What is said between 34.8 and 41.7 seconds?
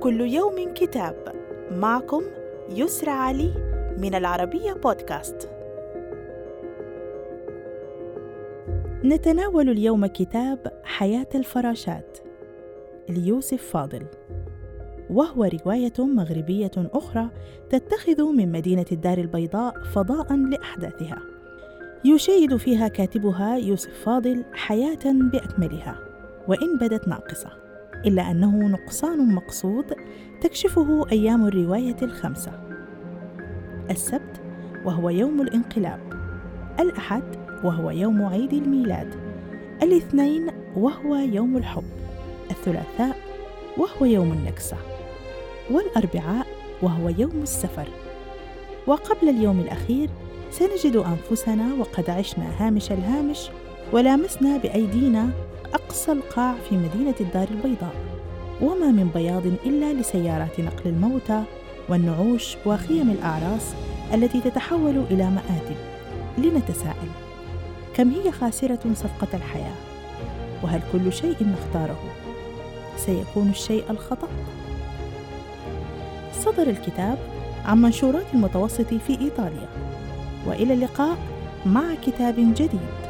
وهو يوم الانقلاب. الأحد وهو يوم عيد الميلاد. الاثنين وهو يوم